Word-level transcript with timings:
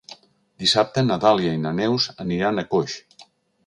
Dissabte 0.63 1.03
na 1.11 1.19
Dàlia 1.27 1.53
i 1.59 1.61
na 1.67 1.77
Neus 1.83 2.11
aniran 2.27 2.63
a 2.63 2.69
Coix. 2.77 3.01